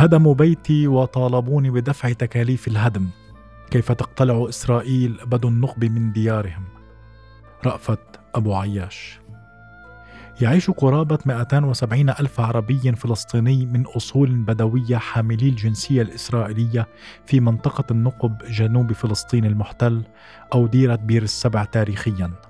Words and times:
هدموا 0.00 0.34
بيتي 0.34 0.86
وطالبوني 0.86 1.70
بدفع 1.70 2.12
تكاليف 2.12 2.68
الهدم. 2.68 3.06
كيف 3.70 3.92
تقتلع 3.92 4.46
إسرائيل 4.48 5.18
بدو 5.26 5.48
النخب 5.48 5.84
من 5.84 6.12
ديارهم؟ 6.12 6.64
رأفت 7.66 8.20
أبو 8.34 8.54
عياش. 8.54 9.20
يعيش 10.40 10.70
قرابة 10.70 11.18
270 11.26 12.10
ألف 12.10 12.40
عربي 12.40 12.92
فلسطيني 12.92 13.66
من 13.66 13.86
أصول 13.86 14.30
بدوية 14.30 14.96
حاملي 14.96 15.48
الجنسية 15.48 16.02
الإسرائيلية 16.02 16.88
في 17.26 17.40
منطقة 17.40 17.84
النقب 17.90 18.38
جنوب 18.50 18.92
فلسطين 18.92 19.44
المحتل 19.44 20.02
أو 20.54 20.66
ديرة 20.66 20.96
بير 20.96 21.22
السبع 21.22 21.64
تاريخياً. 21.64 22.49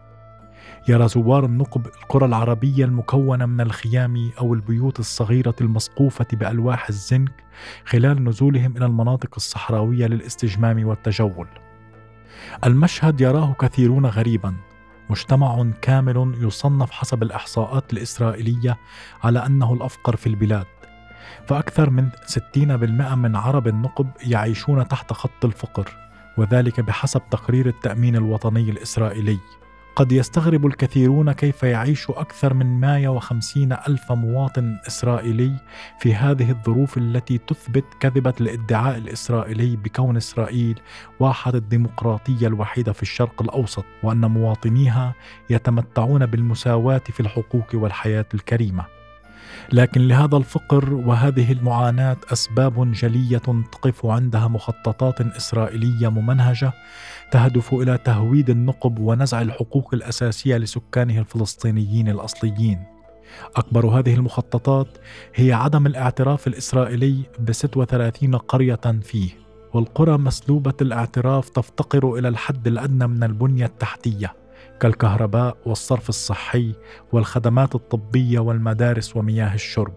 يرى 0.89 1.09
زوار 1.09 1.45
النقب 1.45 1.87
القرى 1.87 2.27
العربية 2.27 2.84
المكونة 2.84 3.47
من 3.47 3.61
الخيام 3.61 4.30
أو 4.39 4.55
البيوت 4.55 5.01
الصغيرة 5.01 5.55
المسقوفة 5.61 6.27
بألواح 6.33 6.89
الزنك 6.89 7.45
خلال 7.84 8.25
نزولهم 8.25 8.77
إلى 8.77 8.87
المناطق 8.87 9.30
الصحراوية 9.37 10.06
للاستجمام 10.06 10.87
والتجول. 10.87 11.48
المشهد 12.66 13.20
يراه 13.20 13.56
كثيرون 13.61 14.06
غريبا. 14.06 14.55
مجتمع 15.11 15.66
كامل 15.83 16.34
يصنف 16.41 16.91
حسب 16.91 17.23
الإحصاءات 17.23 17.92
الإسرائيلية 17.92 18.78
على 19.25 19.47
أنه 19.47 19.75
الأفقر 19.75 20.17
في 20.17 20.27
البلاد. 20.27 20.67
فأكثر 21.47 21.91
من 21.91 22.09
60% 22.27 23.15
من 23.15 23.37
عرب 23.37 23.69
النقب 23.69 24.06
يعيشون 24.27 24.89
تحت 24.89 25.12
خط 25.12 25.45
الفقر 25.45 25.97
وذلك 26.39 26.81
بحسب 26.81 27.22
تقرير 27.31 27.67
التأمين 27.67 28.17
الوطني 28.17 28.70
الإسرائيلي. 28.70 29.39
قد 30.01 30.12
يستغرب 30.12 30.67
الكثيرون 30.67 31.33
كيف 31.33 31.62
يعيش 31.62 32.11
أكثر 32.11 32.55
من 32.55 32.81
150 32.81 33.73
ألف 33.73 34.12
مواطن 34.12 34.79
إسرائيلي 34.87 35.53
في 35.98 36.15
هذه 36.15 36.51
الظروف 36.51 36.98
التي 36.98 37.39
تثبت 37.39 37.84
كذبة 38.01 38.34
الادعاء 38.41 38.98
الإسرائيلي 38.98 39.77
بكون 39.77 40.17
إسرائيل 40.17 40.81
واحد 41.21 41.55
الديمقراطية 41.55 42.47
الوحيدة 42.47 42.93
في 42.93 43.03
الشرق 43.03 43.43
الأوسط 43.43 43.84
وأن 44.03 44.21
مواطنيها 44.21 45.15
يتمتعون 45.51 46.27
بالمساواة 46.27 47.03
في 47.12 47.21
الحقوق 47.21 47.67
والحياة 47.75 48.27
الكريمة. 48.34 49.00
لكن 49.73 50.09
لهذا 50.09 50.37
الفقر 50.37 50.95
وهذه 50.95 51.53
المعاناة 51.53 52.17
أسباب 52.33 52.93
جلية 52.93 53.39
تقف 53.73 54.06
عندها 54.06 54.48
مخططات 54.48 55.20
إسرائيلية 55.20 56.09
ممنهجة 56.09 56.73
تهدف 57.31 57.75
إلى 57.75 57.98
تهويد 57.98 58.51
النقب 58.51 58.98
ونزع 58.98 59.41
الحقوق 59.43 59.95
الأساسية 59.95 60.56
لسكانه 60.56 61.19
الفلسطينيين 61.19 62.09
الأصليين. 62.09 62.83
أكبر 63.56 63.87
هذه 63.87 64.15
المخططات 64.15 64.98
هي 65.34 65.53
عدم 65.53 65.87
الاعتراف 65.87 66.47
الإسرائيلي 66.47 67.23
ب 67.39 67.53
36 67.53 68.37
قرية 68.37 69.01
فيه 69.03 69.31
والقرى 69.75 70.19
مسلوبة 70.19 70.75
الاعتراف 70.81 71.48
تفتقر 71.48 72.19
إلى 72.19 72.28
الحد 72.28 72.67
الأدنى 72.67 73.06
من 73.06 73.23
البنية 73.23 73.67
التحتية. 73.67 74.39
كالكهرباء 74.81 75.56
والصرف 75.67 76.09
الصحي 76.09 76.73
والخدمات 77.12 77.75
الطبية 77.75 78.39
والمدارس 78.39 79.17
ومياه 79.17 79.55
الشرب. 79.55 79.95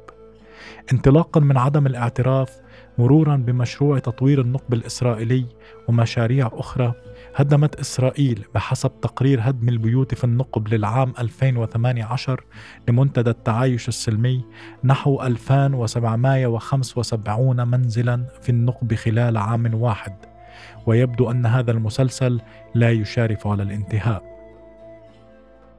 انطلاقا 0.93 1.39
من 1.39 1.57
عدم 1.57 1.87
الاعتراف 1.87 2.61
مرورا 2.97 3.35
بمشروع 3.35 3.99
تطوير 3.99 4.41
النقب 4.41 4.73
الإسرائيلي 4.73 5.45
ومشاريع 5.87 6.49
أخرى 6.53 6.93
هدمت 7.35 7.75
إسرائيل 7.75 8.45
بحسب 8.55 8.91
تقرير 9.01 9.39
هدم 9.41 9.69
البيوت 9.69 10.15
في 10.15 10.23
النقب 10.23 10.67
للعام 10.67 11.13
2018 11.19 12.43
لمنتدى 12.89 13.29
التعايش 13.29 13.87
السلمي 13.87 14.45
نحو 14.83 15.21
2775 15.21 17.67
منزلا 17.67 18.25
في 18.41 18.49
النقب 18.49 18.93
خلال 18.93 19.37
عام 19.37 19.73
واحد. 19.73 20.15
ويبدو 20.85 21.31
أن 21.31 21.45
هذا 21.45 21.71
المسلسل 21.71 22.41
لا 22.75 22.91
يشارف 22.91 23.47
على 23.47 23.63
الانتهاء. 23.63 24.32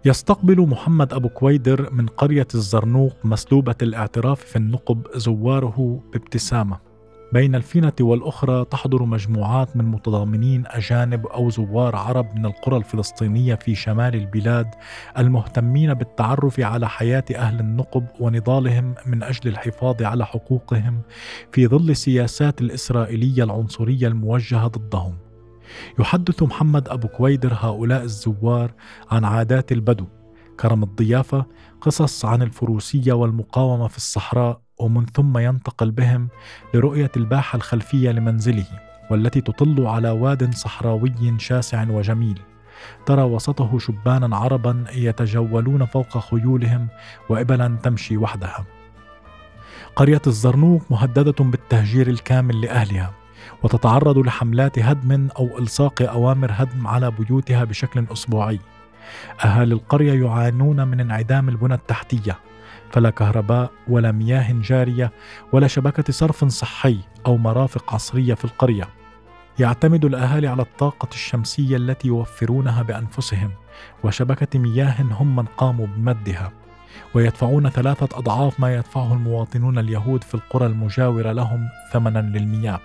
يستقبل 0.07 0.61
محمد 0.61 1.13
أبو 1.13 1.29
كويدر 1.29 1.93
من 1.93 2.07
قرية 2.07 2.47
الزرنوق 2.55 3.17
مسلوبة 3.25 3.75
الاعتراف 3.83 4.41
في 4.41 4.57
النقب 4.57 5.07
زواره 5.15 6.01
بابتسامة. 6.13 6.79
بين 7.33 7.55
الفينة 7.55 7.93
والأخرى 8.01 8.65
تحضر 8.65 9.03
مجموعات 9.05 9.77
من 9.77 9.85
متضامنين 9.85 10.65
أجانب 10.67 11.27
أو 11.27 11.51
زوار 11.51 11.97
عرب 11.97 12.37
من 12.37 12.47
القرى 12.47 12.77
الفلسطينية 12.77 13.55
في 13.55 13.75
شمال 13.75 14.15
البلاد 14.15 14.67
المهتمين 15.19 15.95
بالتعرف 15.95 16.61
على 16.61 16.89
حياة 16.89 17.25
أهل 17.35 17.61
النقب 17.61 18.07
ونضالهم 18.21 18.95
من 19.07 19.23
أجل 19.23 19.51
الحفاظ 19.51 20.03
على 20.03 20.27
حقوقهم 20.27 21.01
في 21.53 21.67
ظل 21.67 21.97
سياسات 21.97 22.61
الإسرائيلية 22.61 23.45
العنصرية 23.45 24.09
الموجهة 24.09 24.67
ضدهم. 24.67 25.24
يحدث 25.99 26.43
محمد 26.43 26.89
أبو 26.89 27.09
كويدر 27.09 27.53
هؤلاء 27.61 28.03
الزوار 28.03 28.73
عن 29.11 29.25
عادات 29.25 29.73
البدو 29.73 30.07
كرم 30.61 30.83
الضيافة 30.83 31.47
قصص 31.81 32.25
عن 32.25 32.43
الفروسية 32.43 33.13
والمقاومة 33.13 33.89
في 33.89 33.97
الصحراء 33.97 34.61
ومن 34.79 35.07
ثم 35.07 35.39
ينتقل 35.39 35.91
بهم 35.91 36.29
لرؤية 36.75 37.11
الباحة 37.17 37.57
الخلفية 37.57 38.11
لمنزله 38.11 38.67
والتي 39.11 39.41
تطل 39.41 39.87
على 39.87 40.11
واد 40.11 40.55
صحراوي 40.55 41.35
شاسع 41.39 41.91
وجميل. 41.91 42.41
ترى 43.07 43.23
وسطه 43.23 43.79
شبانا 43.79 44.37
عربا 44.37 44.85
يتجولون 44.93 45.85
فوق 45.85 46.19
خيولهم 46.19 46.89
وإبلا 47.29 47.77
تمشي 47.83 48.17
وحدها. 48.17 48.65
قرية 49.97 50.23
الزرنوق 50.27 50.83
مهددة 50.91 51.45
بالتهجير 51.45 52.09
الكامل 52.09 52.61
لأهلها. 52.61 53.24
وتتعرض 53.63 54.19
لحملات 54.19 54.79
هدم 54.79 55.29
أو 55.39 55.59
إلصاق 55.59 56.03
أوامر 56.03 56.51
هدم 56.53 56.87
على 56.87 57.11
بيوتها 57.11 57.65
بشكل 57.65 58.07
أسبوعي. 58.13 58.61
أهالي 59.45 59.75
القرية 59.75 60.25
يعانون 60.25 60.89
من 60.89 61.01
انعدام 61.01 61.49
البنى 61.49 61.75
التحتية 61.75 62.39
فلا 62.91 63.11
كهرباء 63.11 63.71
ولا 63.89 64.13
مياه 64.13 64.53
جارية 64.53 65.13
ولا 65.53 65.67
شبكة 65.67 66.13
صرف 66.13 66.45
صحي 66.45 66.99
أو 67.27 67.37
مرافق 67.37 67.95
عصرية 67.95 68.35
في 68.35 68.45
القرية. 68.45 68.89
يعتمد 69.59 70.05
الأهالي 70.05 70.47
على 70.47 70.63
الطاقة 70.63 71.09
الشمسية 71.13 71.77
التي 71.77 72.09
يوفرونها 72.09 72.83
بأنفسهم 72.83 73.51
وشبكة 74.05 74.59
مياه 74.59 74.95
هم 75.03 75.37
من 75.37 75.45
قاموا 75.45 75.87
بمدها. 75.87 76.53
ويدفعون 77.15 77.69
ثلاثة 77.69 78.19
أضعاف 78.19 78.61
ما 78.61 78.75
يدفعه 78.75 79.13
المواطنون 79.13 79.79
اليهود 79.79 80.25
في 80.25 80.35
القرى 80.35 80.67
المجاورة 80.67 81.33
لهم 81.33 81.69
ثمنا 81.93 82.19
للمياه. 82.19 82.81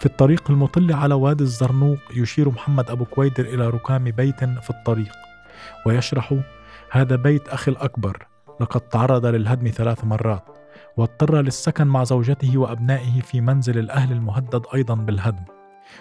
في 0.00 0.06
الطريق 0.06 0.50
المطل 0.50 0.92
على 0.92 1.14
وادي 1.14 1.44
الزرنوق 1.44 1.98
يشير 2.16 2.48
محمد 2.48 2.90
أبو 2.90 3.04
كويدر 3.04 3.44
إلى 3.44 3.68
ركام 3.68 4.04
بيت 4.04 4.44
في 4.44 4.70
الطريق 4.70 5.12
ويشرح 5.86 6.34
هذا 6.90 7.16
بيت 7.16 7.48
أخي 7.48 7.70
الأكبر 7.70 8.26
لقد 8.60 8.80
تعرض 8.80 9.26
للهدم 9.26 9.68
ثلاث 9.68 10.04
مرات 10.04 10.44
واضطر 10.96 11.40
للسكن 11.40 11.86
مع 11.86 12.04
زوجته 12.04 12.58
وأبنائه 12.58 13.20
في 13.20 13.40
منزل 13.40 13.78
الأهل 13.78 14.12
المهدد 14.12 14.62
أيضا 14.74 14.94
بالهدم 14.94 15.44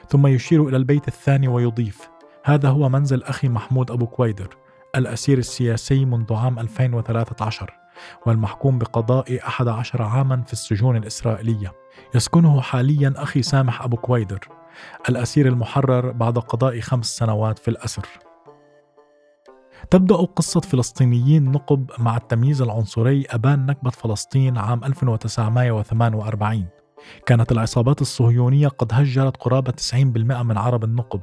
ثم 0.10 0.28
يشير 0.28 0.68
إلى 0.68 0.78
البيت 0.78 1.08
الثاني 1.08 1.48
ويضيف 1.48 2.10
هذا 2.44 2.70
هو 2.70 2.90
منزل 2.90 3.24
أخي 3.24 3.48
محمود 3.48 3.92
أبو 3.92 4.08
كويدر 4.08 4.58
الأسير 4.96 5.38
السياسي 5.38 6.06
منذ 6.06 6.34
عام 6.34 6.60
2013 6.60 7.83
والمحكوم 8.26 8.80
بقضاء 8.80 9.38
11 9.38 10.02
عاما 10.02 10.42
في 10.42 10.54
السجون 10.54 10.98
الإسرائيلية. 10.98 11.74
يسكنه 12.16 12.62
حاليا 12.62 13.14
أخي 13.18 13.42
سامح 13.42 13.82
أبو 13.82 13.98
كويدر 13.98 14.48
الأسير 15.10 15.48
المحرر 15.48 16.12
بعد 16.12 16.38
قضاء 16.38 16.80
خمس 16.80 17.18
سنوات 17.18 17.60
في 17.60 17.68
الأسر. 17.68 18.06
تبدأ 19.90 20.16
قصة 20.16 20.62
فلسطينيين 20.62 21.52
نقب 21.52 21.92
مع 22.00 22.18
التمييز 22.18 22.62
العنصري 22.62 23.26
أبان 23.30 23.66
نكبة 23.66 23.90
فلسطين 23.90 24.58
عام 24.58 24.84
1948 24.84 26.68
كانت 27.26 27.52
العصابات 27.52 28.02
الصهيونية 28.02 28.68
قد 28.68 28.94
هجرت 28.94 29.38
قرابة 29.38 29.72
90% 29.72 30.44
من 30.44 30.58
عرب 30.58 30.84
النقب. 30.84 31.22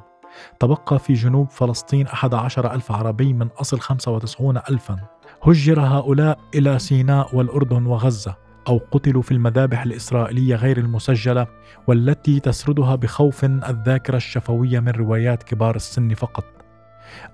تبقى 0.61 0.99
في 0.99 1.13
جنوب 1.13 1.51
فلسطين 1.51 2.07
11 2.07 2.75
ألف 2.75 2.93
عربي 2.93 3.33
من 3.33 3.49
أصل 3.61 3.81
95 3.81 4.57
ألفا. 4.57 4.97
هجر 5.43 5.81
هؤلاء 5.81 6.39
إلى 6.55 6.79
سيناء 6.79 7.37
والأردن 7.37 7.87
وغزة 7.87 8.37
أو 8.69 8.81
قتلوا 8.91 9.23
في 9.23 9.33
المذابح 9.33 9.83
الإسرائيلية 9.83 10.55
غير 10.55 10.79
المسجلة 10.79 11.47
والتي 11.87 12.41
تسردها 12.41 12.95
بخوف 12.95 13.45
الذاكرة 13.45 14.17
الشفوية 14.17 14.81
من 14.81 14.89
روايات 14.89 15.43
كبار 15.43 15.77
السن 15.77 16.15
فقط. 16.15 16.45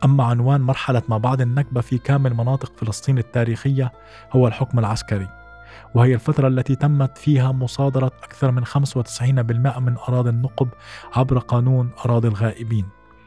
أما 0.05 0.25
عنوان 0.25 0.61
مرحلة 0.61 1.03
ما 1.09 1.19
بعد 1.19 1.41
النكبة 1.41 1.81
في 1.81 1.99
كامل 1.99 2.35
مناطق 2.35 2.73
فلسطين 2.77 3.19
التاريخية 3.19 3.93
هو 4.33 4.47
الحكم 4.47 4.79
العسكري، 4.79 5.29
وهي 5.95 6.15
الفترة 6.15 6.49
التي 6.49 6.75
تمت 6.75 7.19
فيها 7.19 7.53
مصادرة 7.53 8.13
أكثر 8.23 8.51
من 8.51 8.65
95% 8.65 9.81
من 9.81 9.97
أراضي 10.09 10.31
النقب 10.31 10.69
عبر 11.17 11.39
قانون 11.39 11.91
أراضي 12.05 12.29
الغائبين، 12.29 12.87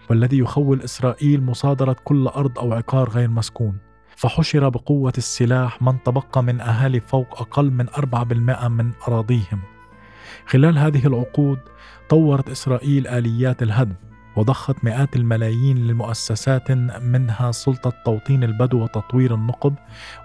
والذي 0.10 0.38
يخول 0.38 0.82
إسرائيل 0.82 1.44
مصادرة 1.44 1.96
كل 2.04 2.28
أرض 2.28 2.60
أو 2.60 2.74
عقار 2.74 3.10
غير 3.10 3.30
مسكون. 3.30 3.89
فحشر 4.20 4.70
بقوة 4.70 5.14
السلاح 5.18 5.82
من 5.82 6.04
تبقى 6.04 6.44
من 6.44 6.62
أهالي 6.62 7.00
فوق 7.00 7.42
أقل 7.42 7.72
من 7.72 7.90
4% 7.90 8.68
من 8.68 8.92
أراضيهم. 9.08 9.60
خلال 10.46 10.78
هذه 10.78 11.08
العقود 11.08 11.60
طورت 12.10 12.50
إسرائيل 12.50 13.08
آليات 13.08 13.64
الهدم 13.64 13.96
وضخت 14.36 14.84
مئات 14.84 15.16
الملايين 15.16 15.88
لمؤسسات 15.88 16.72
منها 17.02 17.52
سلطة 17.52 17.94
توطين 18.06 18.44
البدو 18.44 18.84
وتطوير 18.84 19.34
النقب 19.36 19.76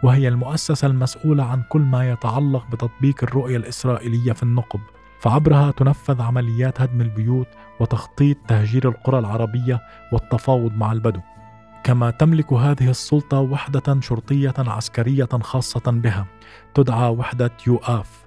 وهي 0.02 0.28
المؤسسة 0.28 0.86
المسؤولة 0.86 1.44
عن 1.44 1.62
كل 1.68 1.80
ما 1.80 2.10
يتعلق 2.10 2.66
بتطبيق 2.72 3.24
الرؤية 3.24 3.56
الإسرائيلية 3.56 4.32
في 4.32 4.42
النقب. 4.42 4.80
فعبرها 5.20 5.70
تنفذ 5.70 6.22
عمليات 6.22 6.80
هدم 6.80 7.00
البيوت 7.00 7.48
وتخطيط 7.80 8.36
تهجير 8.48 8.88
القرى 8.88 9.18
العربية 9.18 9.80
والتفاوض 10.12 10.72
مع 10.72 10.92
البدو. 10.92 11.20
كما 11.84 12.10
تملك 12.10 12.52
هذه 12.52 12.90
السلطة 12.90 13.40
وحدة 13.40 14.00
شرطية 14.00 14.54
عسكرية 14.58 15.28
خاصة 15.42 15.82
بها 15.86 16.26
تدعى 16.74 17.08
وحدة 17.08 17.50
يوآف. 17.66 18.24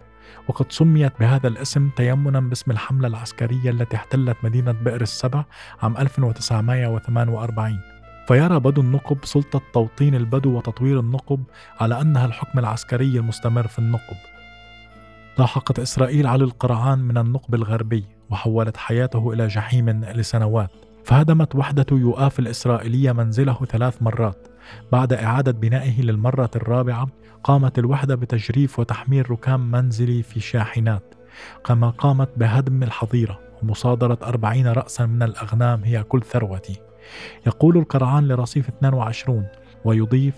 وقد 0.48 0.72
سميت 0.72 1.20
بهذا 1.20 1.48
الاسم 1.48 1.90
تيمنا 1.90 2.40
باسم 2.40 2.72
الحملة 2.72 3.08
العسكرية 3.08 3.70
التي 3.70 3.96
احتلت 3.96 4.38
مدينة 4.44 4.72
بئر 4.72 5.02
السبع 5.02 5.44
عام 5.82 5.98
1948 5.98 7.80
فيرى 8.28 8.60
بدو 8.60 8.82
النقب 8.82 9.26
سلطة 9.26 9.62
توطين 9.74 10.16
البدو 10.16 10.58
وتطوير 10.58 11.00
النقب 11.00 11.44
على 11.80 12.02
أنها 12.02 12.26
الحكم 12.26 12.60
العسكري 12.60 13.20
المستمر 13.20 13.68
في 13.68 13.80
النقب. 13.80 14.18
لاحقت 15.40 15.80
إسرائيل 15.80 16.28
علي 16.28 16.44
القرعان 16.44 17.00
من 17.00 17.18
النقب 17.18 17.56
الغربي 17.56 18.06
وحولت 18.30 18.78
حياته 18.78 19.34
إلى 19.34 19.48
جحيم 19.48 19.90
لسنوات. 19.90 20.87
فهدمت 21.08 21.56
وحدة 21.56 21.86
يؤاف 21.92 22.40
الإسرائيلية 22.40 23.12
منزله 23.12 23.66
ثلاث 23.66 24.02
مرات. 24.02 24.48
بعد 24.92 25.14
إعادة 25.14 25.52
بنائه 25.52 26.02
للمرة 26.02 26.50
الرابعة 26.56 27.08
قامت 27.44 27.80
الوحدة 27.80 28.16
بتجريف 28.16 28.80
وتحميل 28.80 29.32
ركام 29.32 29.72
منزلي 29.72 30.24
في 30.24 30.40
شاحنات 30.40 31.16
كما 31.66 31.90
قامت 31.90 32.30
بهدم 32.38 32.84
الحظيرة 32.84 33.40
ومصادرة 33.64 34.18
أربعين 34.24 34.68
رأسا 34.68 35.06
من 35.06 35.24
الأغنام 35.24 35.84
هي 35.84 36.04
كل 36.04 36.22
ثروتي. 36.22 36.76
يقول 37.48 37.78
القرعان 37.78 38.28
لرصيف 38.28 38.68
22 38.68 39.48
ويضيف 39.86 40.36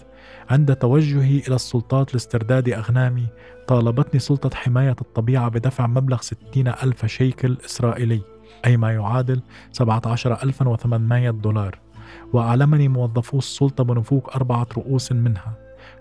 عند 0.50 0.75
توجهي 0.75 1.39
إلى 1.48 1.56
السلطات 1.56 2.13
لاسترداد 2.13 2.69
أغنامي 2.69 3.27
طالبتني 3.68 4.19
سلطة 4.19 4.56
حماية 4.56 4.95
الطبيعة 5.01 5.50
بدفع 5.50 5.88
مبلغ 5.88 6.21
ستين 6.21 6.68
ألف 6.68 7.06
شيكل 7.06 7.57
إسرائيلي 7.66 8.39
أي 8.66 8.78
ما 8.78 8.94
يعادل 8.94 9.42
17800 9.72 11.30
دولار. 11.30 11.80
وأعلمني 12.34 12.88
موظفو 12.88 13.38
السلطة 13.38 13.84
بنفوك 13.84 14.36
أربعة 14.36 14.68
رؤوس 14.78 15.12
منها. 15.12 15.54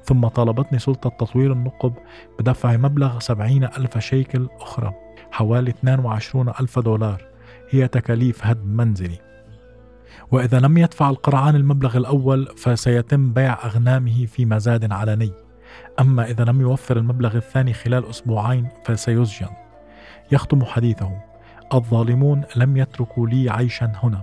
ثم 0.05 0.29
طالبتني 0.29 0.79
سلطة 0.79 1.11
تطوير 1.11 1.53
النقب 1.53 1.93
بدفع 2.39 2.77
مبلغ 2.77 3.19
سبعين 3.19 3.65
ألف 3.65 3.99
شيكل 3.99 4.49
أخرى 4.61 4.95
حوالي 5.31 5.71
22 5.71 6.49
ألف 6.49 6.79
دولار. 6.79 7.25
هي 7.71 7.89
تكاليف 7.89 8.47
هدم 8.47 8.69
منزلي. 8.69 9.19
وإذا 10.31 10.61
لم 10.61 10.79
يدفع 10.79 11.11
القرعان 11.11 11.57
المبلغ 11.57 11.97
الأول 11.97 12.47
فسيتم 12.57 13.33
بيع 13.33 13.67
أغنامه 13.67 14.27
في 14.27 14.45
مزاد 14.45 14.93
علني. 14.93 15.33
أما 16.01 16.31
إذا 16.31 16.45
لم 16.45 16.61
يوفر 16.61 16.97
المبلغ 16.97 17.37
الثاني 17.37 17.73
خلال 17.73 18.11
أسبوعين 18.11 18.69
فسيسجن. 18.85 19.49
يختم 20.33 20.65
حديثه. 20.65 21.28
الظالمون 21.75 22.45
لم 22.57 22.77
يتركوا 22.77 23.29
لي 23.29 23.51
عيشا 23.51 23.93
هنا. 24.03 24.23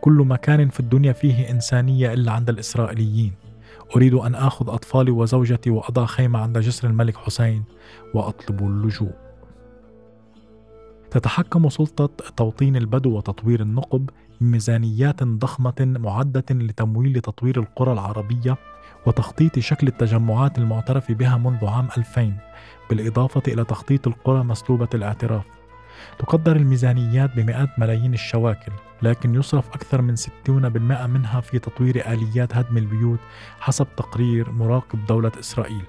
كل 0.00 0.12
مكان 0.12 0.68
في 0.68 0.80
الدنيا 0.80 1.12
فيه 1.12 1.50
إنسانية 1.50 2.12
إلا 2.12 2.32
عند 2.32 2.48
الإسرائيليين. 2.48 3.32
أريد 3.96 4.14
أن 4.14 4.34
آخذ 4.34 4.70
أطفالي 4.70 5.10
وزوجتي 5.10 5.70
وأضع 5.70 6.06
خيمة 6.06 6.38
عند 6.38 6.58
جسر 6.58 6.88
الملك 6.88 7.16
حسين 7.16 7.64
وأطلب 8.14 8.62
اللجوء. 8.62 9.12
تتحكم 11.10 11.68
سلطة 11.68 12.10
توطين 12.36 12.76
البدو 12.76 13.16
وتطوير 13.16 13.60
النقب 13.60 14.10
بميزانيات 14.40 15.22
ضخمة 15.22 15.74
معدة 15.80 16.44
لتمويل 16.50 17.20
تطوير 17.20 17.60
القرى 17.60 17.92
العربية 17.92 18.56
وتخطيط 19.06 19.58
شكل 19.58 19.86
التجمعات 19.86 20.58
المعترف 20.58 21.12
بها 21.12 21.36
منذ 21.36 21.66
عام 21.66 21.88
2000 21.98 22.32
بالإضافة 22.90 23.42
إلى 23.48 23.64
تخطيط 23.64 24.06
القرى 24.06 24.44
مسلوبة 24.44 24.88
الاعتراف. 24.94 25.57
تقدر 26.18 26.56
الميزانيات 26.56 27.36
بمئات 27.36 27.78
ملايين 27.78 28.14
الشواكل 28.14 28.72
لكن 29.02 29.34
يصرف 29.34 29.68
أكثر 29.70 30.02
من 30.02 30.16
60% 30.16 31.06
منها 31.06 31.40
في 31.40 31.58
تطوير 31.58 32.12
آليات 32.12 32.56
هدم 32.56 32.76
البيوت 32.76 33.18
حسب 33.60 33.86
تقرير 33.96 34.50
مراقب 34.50 35.06
دولة 35.06 35.32
إسرائيل. 35.40 35.84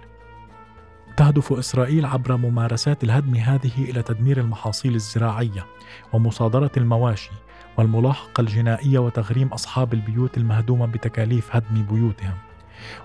تهدف 1.18 1.54
إسرائيل 1.54 2.06
عبر 2.06 2.38
ممارسات 2.38 3.04
الهدم 3.04 3.36
هذه 3.36 3.72
إلى 3.78 4.02
تدمير 4.02 4.40
المحاصيل 4.40 4.96
الزراعية 4.96 5.66
ومصادرة 6.14 6.72
المواشي 6.78 7.32
والملاحقة 7.78 8.42
الجنائية 8.42 9.00
وتغريم 9.00 9.48
أصحاب 9.48 9.94
البيوت 9.94 10.38
المهدومة 10.38 10.86
بتكاليف 10.86 11.56
هدم 11.56 11.86
بيوتهم. 11.92 12.38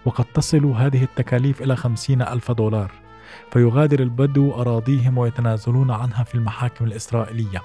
وقد 0.04 0.24
تصل 0.24 0.66
هذه 0.66 1.02
التكاليف 1.02 1.62
إلى 1.62 1.76
خمسين 1.76 2.22
ألف 2.22 2.50
دولار. 2.50 3.03
فيغادر 3.52 4.00
البدو 4.00 4.52
أراضيهم 4.52 5.18
ويتنازلون 5.18 5.90
عنها 5.90 6.24
في 6.24 6.34
المحاكم 6.34 6.84
الإسرائيلية 6.84 7.62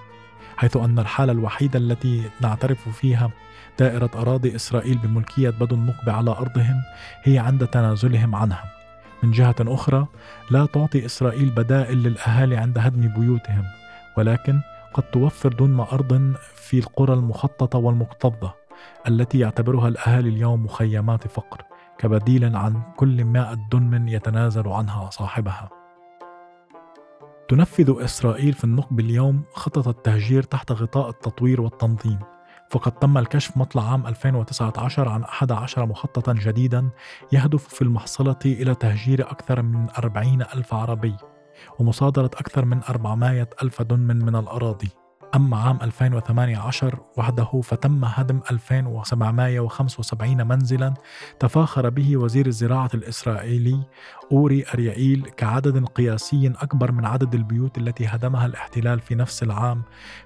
حيث 0.57 0.77
أن 0.77 0.99
الحالة 0.99 1.31
الوحيدة 1.31 1.79
التي 1.79 2.23
نعترف 2.41 2.89
فيها 2.89 3.31
دائرة 3.79 4.09
أراضي 4.15 4.55
إسرائيل 4.55 4.97
بملكية 4.97 5.49
بدو 5.49 5.75
النقب 5.75 6.09
على 6.09 6.31
أرضهم 6.31 6.81
هي 7.23 7.39
عند 7.39 7.67
تنازلهم 7.67 8.35
عنها. 8.35 8.63
من 9.23 9.31
جهة 9.31 9.55
أخرى 9.61 10.07
لا 10.51 10.65
تعطي 10.65 11.05
إسرائيل 11.05 11.49
بدائل 11.49 11.97
للأهالي 11.97 12.57
عند 12.57 12.77
هدم 12.77 13.07
بيوتهم 13.07 13.63
ولكن 14.17 14.61
قد 14.93 15.03
توفر 15.03 15.49
دون 15.49 15.79
أرض 15.79 16.33
في 16.55 16.79
القرى 16.79 17.13
المخططة 17.13 17.79
والمكتظة 17.79 18.53
التي 19.07 19.39
يعتبرها 19.39 19.87
الأهالي 19.87 20.29
اليوم 20.29 20.65
مخيمات 20.65 21.27
فقر. 21.27 21.68
كبديل 21.99 22.55
عن 22.55 22.81
كل 22.95 23.25
مائة 23.25 23.53
دنم 23.53 24.07
يتنازل 24.07 24.67
عنها 24.67 25.09
صاحبها. 25.09 25.69
تنفذ 27.49 28.03
إسرائيل 28.03 28.53
في 28.53 28.63
النقب 28.63 28.99
اليوم 28.99 29.43
خطط 29.53 29.87
التهجير 29.87 30.43
تحت 30.43 30.71
غطاء 30.71 31.09
التطوير 31.09 31.61
والتنظيم. 31.61 32.19
فقد 32.69 32.91
تم 32.91 33.17
الكشف 33.17 33.57
مطلع 33.57 33.91
عام 33.91 34.07
2019 34.07 35.09
عن 35.09 35.23
11 35.23 35.85
مخططا 35.85 36.33
جديدا 36.33 36.89
يهدف 37.31 37.67
في 37.67 37.81
المحصلة 37.81 38.39
إلى 38.45 38.75
تهجير 38.75 39.31
أكثر 39.31 39.61
من 39.61 39.87
40 39.97 40.41
ألف 40.41 40.73
عربي 40.73 41.15
ومصادرة 41.79 42.25
أكثر 42.25 42.65
من 42.65 42.81
400 42.89 43.49
ألف 43.63 43.81
دنم 43.81 44.07
من 44.07 44.35
الأراضي. 44.35 44.89
أما 45.35 45.57
عام 45.57 45.79
2018 45.81 46.99
وحده 47.17 47.61
فتم 47.63 48.05
هدم 48.05 48.39
2775 48.51 50.47
منزلا 50.47 50.93
تفاخر 51.39 51.89
به 51.89 52.17
وزير 52.17 52.47
الزراعة 52.47 52.89
الإسرائيلي 52.93 53.79
أوري 54.31 54.65
أريائيل 54.73 55.29
كعدد 55.37 55.85
قياسي 55.85 56.47
أكبر 56.47 56.91
من 56.91 57.05
عدد 57.05 57.35
البيوت 57.35 57.77
التي 57.77 58.05
هدمها 58.07 58.45
الاحتلال 58.45 58.99
في 58.99 59.15
نفس 59.15 59.43
العام 59.43 59.81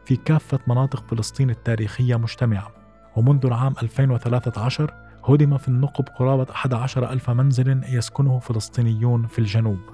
في 0.05 0.15
كافة 0.15 0.59
مناطق 0.67 1.03
فلسطين 1.07 1.49
التاريخية 1.49 2.15
مجتمعة. 2.15 2.71
ومنذ 3.15 3.45
العام 3.45 3.73
2013 3.83 4.93
هدم 5.25 5.57
في 5.57 5.67
النقب 5.67 6.05
قرابة 6.19 6.47
11 6.51 7.11
ألف 7.11 7.29
منزل 7.29 7.83
يسكنه 7.89 8.39
فلسطينيون 8.39 9.27
في 9.27 9.39
الجنوب. 9.39 9.92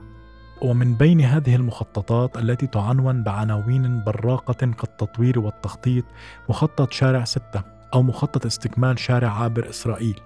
ومن 0.61 0.93
بين 0.93 1.21
هذه 1.21 1.55
المخططات 1.55 2.37
التي 2.37 2.67
تعنون 2.67 3.23
بعناوين 3.23 4.03
براقة 4.03 4.53
كالتطوير 4.53 5.39
والتخطيط 5.39 6.05
مخطط 6.49 6.91
شارع 6.91 7.23
ستة 7.23 7.63
أو 7.93 8.01
مخطط 8.01 8.45
استكمال 8.45 8.99
شارع 8.99 9.29
عابر 9.29 9.69
إسرائيل 9.69 10.19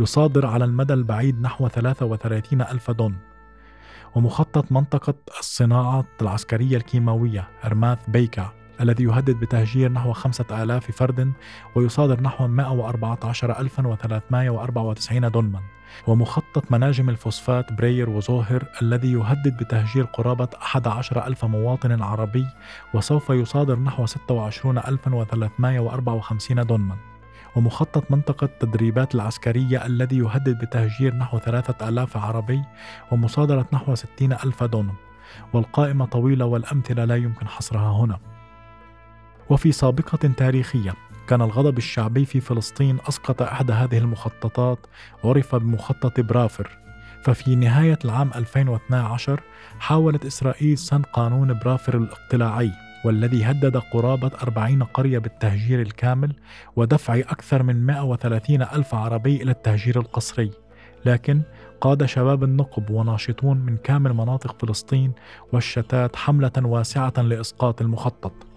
يصادر 0.00 0.46
على 0.46 0.64
المدى 0.64 0.92
البعيد 0.92 1.40
نحو 1.40 1.68
33 1.68 2.62
ألف 2.62 2.90
دون. 2.90 3.16
ومخطط 4.14 4.72
منطقة 4.72 5.14
الصناعة 5.38 6.04
العسكرية 6.22 6.76
الكيماوية 6.76 7.48
أرماث 7.64 7.98
بيكا 8.08 8.59
الذي 8.80 9.04
يهدد 9.04 9.40
بتهجير 9.40 9.92
نحو 9.92 10.12
خمسة 10.12 10.62
آلاف 10.62 10.90
فرد 10.90 11.32
ويصادر 11.74 12.22
نحو 12.22 12.44
114394 12.44 15.30
دنما 15.30 15.60
ومخطط 16.06 16.72
مناجم 16.72 17.10
الفوسفات 17.10 17.72
برير 17.72 18.10
وزوهر 18.10 18.64
الذي 18.82 19.12
يهدد 19.12 19.56
بتهجير 19.56 20.04
قرابة 20.04 20.48
11 20.62 21.26
ألف 21.26 21.44
مواطن 21.44 22.02
عربي 22.02 22.46
وسوف 22.94 23.30
يصادر 23.30 23.78
نحو 23.78 24.06
26354 24.06 26.66
دنما 26.66 26.96
ومخطط 27.56 28.10
منطقة 28.10 28.48
تدريبات 28.60 29.14
العسكرية 29.14 29.86
الذي 29.86 30.18
يهدد 30.18 30.58
بتهجير 30.58 31.14
نحو 31.14 31.38
ثلاثة 31.38 31.88
آلاف 31.88 32.16
عربي 32.16 32.62
ومصادرة 33.12 33.66
نحو 33.72 33.94
ستين 33.94 34.32
ألف 34.32 34.64
دونم 34.64 34.94
والقائمة 35.52 36.06
طويلة 36.06 36.44
والأمثلة 36.44 37.04
لا 37.04 37.16
يمكن 37.16 37.48
حصرها 37.48 37.92
هنا. 37.92 38.18
وفي 39.50 39.72
سابقة 39.72 40.28
تاريخية 40.36 40.94
كان 41.28 41.42
الغضب 41.42 41.78
الشعبي 41.78 42.24
في 42.24 42.40
فلسطين 42.40 42.98
أسقط 43.08 43.42
إحدى 43.42 43.72
هذه 43.72 43.98
المخططات 43.98 44.78
عرف 45.24 45.54
بمخطط 45.54 46.20
برافر. 46.20 46.78
ففي 47.24 47.54
نهاية 47.54 47.98
العام 48.04 48.30
2012 48.34 49.40
حاولت 49.78 50.24
إسرائيل 50.24 50.78
سن 50.78 51.02
قانون 51.02 51.58
برافر 51.58 51.96
الاقتلاعي 51.96 52.72
والذي 53.04 53.44
هدد 53.44 53.76
قرابة 53.76 54.30
40 54.42 54.82
قرية 54.82 55.18
بالتهجير 55.18 55.80
الكامل 55.82 56.32
ودفع 56.76 57.18
أكثر 57.18 57.62
من 57.62 57.86
130 57.86 58.62
ألف 58.62 58.94
عربي 58.94 59.42
إلى 59.42 59.50
التهجير 59.50 60.00
القسري. 60.00 60.50
لكن 61.04 61.42
قاد 61.80 62.04
شباب 62.04 62.44
النقب 62.44 62.90
وناشطون 62.90 63.56
من 63.56 63.76
كامل 63.76 64.12
مناطق 64.12 64.56
فلسطين 64.60 65.12
والشتات 65.52 66.16
حملة 66.16 66.52
واسعة 66.58 67.14
لإسقاط 67.18 67.80
المخطط. 67.80 68.49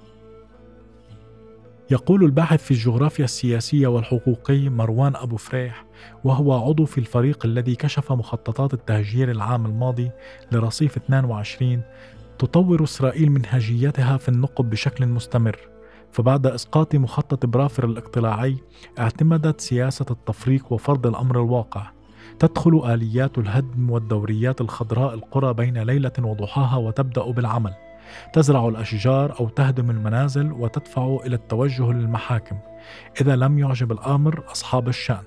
يقول 1.92 2.24
الباحث 2.24 2.64
في 2.64 2.72
الجغرافيا 2.72 3.26
السياسية 3.26 3.88
والحقوقي 3.88 4.70
مروان 4.70 5.16
أبو 5.16 5.38
فريح 5.38 5.86
وهو 6.24 6.54
عضو 6.54 6.86
في 6.86 6.98
الفريق 6.98 7.46
الذي 7.46 7.76
كشف 7.76 8.12
مخططات 8.12 8.74
التهجير 8.74 9.32
العام 9.32 9.66
الماضي 9.66 10.12
لرصيف 10.52 10.98
22 10.98 11.82
تطور 12.40 12.84
إسرائيل 12.84 13.32
منهجيتها 13.32 14.18
في 14.18 14.30
النقب 14.30 14.70
بشكل 14.70 15.06
مستمر. 15.06 15.60
فبعد 16.12 16.48
إسقاط 16.48 16.96
مخطط 16.96 17.46
برافر 17.46 17.86
الاقتلاعي 17.86 18.58
اعتمدت 19.00 19.62
سياسة 19.62 20.06
التفريق 20.12 20.74
وفرض 20.74 21.08
الأمر 21.08 21.42
الواقع. 21.42 21.92
تدخل 22.40 22.94
آليات 22.94 23.38
الهدم 23.38 23.90
والدوريات 23.90 24.62
الخضراء 24.62 25.14
القرى 25.14 25.54
بين 25.54 25.78
ليلة 25.78 26.12
وضحاها 26.20 26.78
وتبدأ 26.78 27.32
بالعمل. 27.32 27.74
تزرع 28.34 28.68
الأشجار 28.68 29.40
أو 29.40 29.50
تهدم 29.50 29.90
المنازل 29.90 30.52
وتدفع 30.52 31.18
إلى 31.26 31.36
التوجه 31.36 31.92
للمحاكم. 31.92 32.58
إذا 33.22 33.36
لم 33.36 33.60
يعجب 33.60 33.92
الأمر 33.92 34.44
أصحاب 34.52 34.88
الشأن. 34.88 35.24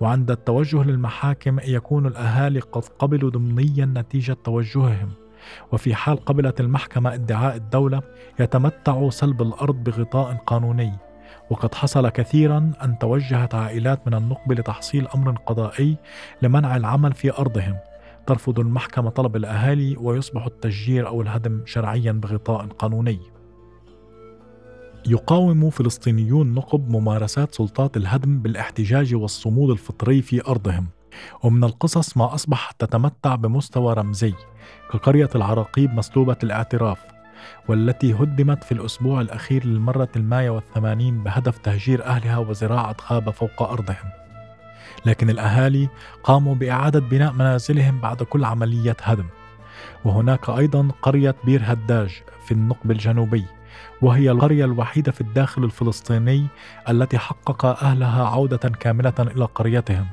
وعند 0.00 0.30
التوجه 0.30 0.82
للمحاكم 0.82 1.58
يكون 1.64 2.06
الأهالي 2.06 2.60
قد 2.60 2.84
قبلوا 2.98 3.30
ضمنيا 3.30 3.84
نتيجة 3.84 4.36
توجههم. 4.44 5.10
وفي 5.72 5.94
حال 5.94 6.24
قبلت 6.24 6.60
المحكمة 6.60 7.14
ادعاء 7.14 7.56
الدولة 7.56 8.02
يتمتع 8.40 9.10
سلب 9.10 9.42
الأرض 9.42 9.74
بغطاء 9.74 10.36
قانوني. 10.46 10.92
وقد 11.50 11.74
حصل 11.74 12.08
كثيرا 12.08 12.72
أن 12.82 12.98
توجهت 12.98 13.54
عائلات 13.54 14.06
من 14.06 14.14
النقب 14.14 14.52
لتحصيل 14.52 15.08
أمر 15.14 15.32
قضائي 15.46 15.96
لمنع 16.42 16.76
العمل 16.76 17.12
في 17.12 17.32
أرضهم. 17.38 17.76
ترفض 18.30 18.60
المحكمة 18.60 19.10
طلب 19.10 19.36
الأهالي 19.36 19.96
ويصبح 19.96 20.46
التشجير 20.46 21.08
أو 21.08 21.22
الهدم 21.22 21.62
شرعيا 21.64 22.12
بغطاء 22.12 22.66
قانوني. 22.66 23.20
يقاوم 25.06 25.70
فلسطينيون 25.70 26.54
نقب 26.54 26.90
ممارسات 26.90 27.54
سلطات 27.54 27.96
الهدم 27.96 28.38
بالاحتجاج 28.38 29.14
والصمود 29.14 29.70
الفطري 29.70 30.22
في 30.22 30.46
أرضهم. 30.46 30.86
ومن 31.42 31.64
القصص 31.64 32.16
ما 32.16 32.34
أصبح 32.34 32.70
تتمتع 32.70 33.34
بمستوى 33.34 33.94
رمزي 33.94 34.34
كقرية 34.92 35.30
العراقيب 35.34 35.94
مسلوبة 35.94 36.36
الاعتراف 36.42 36.98
والتي 37.68 38.14
هدمت 38.14 38.64
في 38.64 38.72
الأسبوع 38.72 39.20
الأخير 39.20 39.66
للمرة 39.66 40.08
الماية 40.16 40.50
والثمانين 40.50 41.22
بهدف 41.22 41.58
تهجير 41.58 42.04
أهلها 42.04 42.38
وزراعة 42.38 42.96
غابة 43.10 43.30
فوق 43.30 43.62
أرضهم. 43.62 44.29
لكن 45.06 45.30
الأهالي 45.30 45.88
قاموا 46.24 46.54
بإعادة 46.54 47.00
بناء 47.00 47.32
منازلهم 47.32 48.00
بعد 48.00 48.22
كل 48.22 48.44
عملية 48.44 48.96
هدم. 49.02 49.26
وهناك 50.04 50.50
أيضا 50.50 50.88
قرية 51.02 51.34
بير 51.44 51.62
هداج 51.64 52.22
في 52.44 52.52
النقب 52.52 52.90
الجنوبي 52.90 53.44
وهي 54.02 54.30
القرية 54.30 54.64
الوحيدة 54.64 55.12
في 55.12 55.20
الداخل 55.20 55.64
الفلسطيني 55.64 56.46
التي 56.88 57.18
حقق 57.18 57.66
أهلها 57.66 58.26
عودة 58.28 58.56
كاملة 58.56 59.14
إلى 59.18 59.44
قريتهم. 59.44 60.06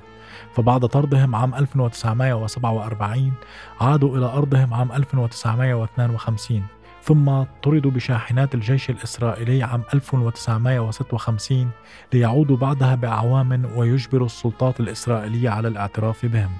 فبعد 0.53 0.85
طردهم 0.85 1.35
عام 1.35 1.55
1947 1.55 3.33
عادوا 3.81 4.17
إلى 4.17 4.25
أرضهم 4.25 4.73
عام 4.73 4.91
1952 4.91 6.63
ثم 7.07 7.43
طردوا 7.63 7.91
بشاحنات 7.91 8.55
الجيش 8.55 8.89
الإسرائيلي 8.89 9.63
عام 9.63 9.83
1956 9.93 11.69
ليعودوا 12.13 12.57
بعدها 12.57 12.95
بأعوام 12.95 13.65
ويجبروا 13.75 14.25
السلطات 14.25 14.79
الإسرائيلية 14.79 15.49
على 15.49 15.67
الاعتراف 15.67 16.25
بهم. 16.25 16.51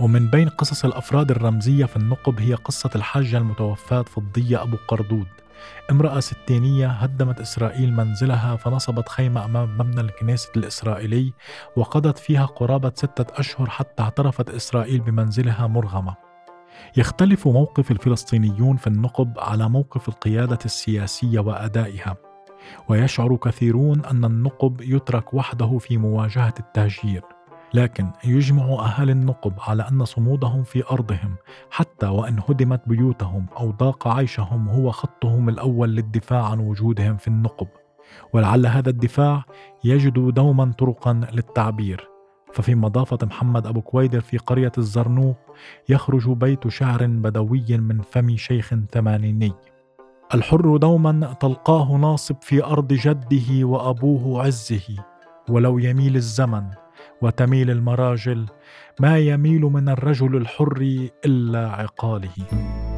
ومن 0.00 0.26
بين 0.26 0.48
قصص 0.48 0.84
الأفراد 0.84 1.30
الرمزية 1.30 1.84
في 1.84 1.96
النقب 1.96 2.40
هي 2.40 2.54
قصة 2.54 2.90
الحاجة 2.94 3.38
المتوفاة 3.38 4.02
فضية 4.02 4.62
أبو 4.62 4.76
قردود. 4.88 5.26
امرأة 5.90 6.20
ستينية 6.20 6.88
هدمت 6.88 7.40
إسرائيل 7.40 7.92
منزلها 7.92 8.56
فنصبت 8.56 9.08
خيمة 9.08 9.44
أمام 9.44 9.78
مبنى 9.78 10.00
الكنيسة 10.00 10.50
الإسرائيلي 10.56 11.32
وقضت 11.76 12.18
فيها 12.18 12.46
قرابة 12.46 12.92
ستة 12.94 13.26
أشهر 13.40 13.70
حتى 13.70 14.02
اعترفت 14.02 14.50
إسرائيل 14.50 15.00
بمنزلها 15.00 15.66
مرغمة. 15.66 16.29
يختلف 16.96 17.48
موقف 17.48 17.90
الفلسطينيون 17.90 18.76
في 18.76 18.86
النقب 18.86 19.38
على 19.38 19.68
موقف 19.68 20.08
القيادة 20.08 20.58
السياسية 20.64 21.40
وأدائها. 21.40 22.16
ويشعر 22.88 23.36
كثيرون 23.36 24.04
أن 24.04 24.24
النقب 24.24 24.80
يترك 24.80 25.34
وحده 25.34 25.78
في 25.78 25.96
مواجهة 25.96 26.54
التهجير. 26.60 27.22
لكن 27.74 28.10
يجمع 28.24 28.64
أهالي 28.64 29.12
النقب 29.12 29.52
على 29.58 29.88
أن 29.88 30.04
صمودهم 30.04 30.62
في 30.62 30.84
أرضهم 30.90 31.36
حتى 31.70 32.06
وإن 32.06 32.40
هدمت 32.48 32.82
بيوتهم 32.86 33.46
أو 33.56 33.70
ضاق 33.70 34.08
عيشهم 34.08 34.68
هو 34.68 34.90
خطهم 34.90 35.48
الأول 35.48 35.96
للدفاع 35.96 36.44
عن 36.44 36.58
وجودهم 36.58 37.16
في 37.16 37.28
النقب. 37.28 37.68
ولعل 38.32 38.66
هذا 38.66 38.90
الدفاع 38.90 39.44
يجد 39.84 40.34
دوما 40.34 40.72
طرقا 40.78 41.12
للتعبير. 41.32 42.08
ففي 42.52 42.74
مضافة 42.74 43.18
محمد 43.22 43.66
أبو 43.66 43.80
كويدر 43.80 44.20
في 44.20 44.38
قرية 44.38 44.72
الزرنوق 44.78 45.36
يخرج 45.88 46.30
بيت 46.30 46.68
شعر 46.68 47.06
بدوي 47.06 47.78
من 47.78 48.00
فم 48.00 48.36
شيخ 48.36 48.74
ثمانيني. 48.92 49.52
الحر 50.34 50.76
دوما 50.76 51.36
تلقاه 51.40 51.96
ناصب 51.96 52.36
في 52.42 52.64
أرض 52.64 52.92
جده 52.92 53.66
وأبوه 53.66 54.42
عزه 54.46 54.96
ولو 55.48 55.78
يميل 55.78 56.16
الزمن 56.16 56.64
وتميل 57.22 57.70
المراجل 57.70 58.46
ما 59.00 59.18
يميل 59.18 59.60
من 59.60 59.88
الرجل 59.88 60.36
الحر 60.36 61.08
إلا 61.24 61.70
عقاله. 61.70 62.89